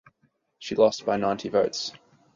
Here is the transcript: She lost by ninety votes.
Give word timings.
She 0.57 0.73
lost 0.73 1.05
by 1.05 1.17
ninety 1.17 1.49
votes. 1.49 1.93